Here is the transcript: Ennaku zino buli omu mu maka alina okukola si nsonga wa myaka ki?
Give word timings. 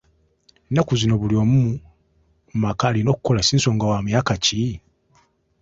Ennaku 0.69 0.93
zino 0.99 1.15
buli 1.21 1.35
omu 1.43 1.57
mu 1.65 1.73
maka 2.63 2.83
alina 2.89 3.09
okukola 3.11 3.39
si 3.47 3.53
nsonga 3.59 3.85
wa 3.91 3.99
myaka 4.07 4.33
ki? 4.45 4.61